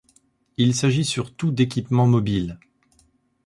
Il 0.57 0.73
s'agit 0.73 1.05
surtout 1.05 1.51
d'équipements 1.51 2.07
mobiles. 2.07 2.57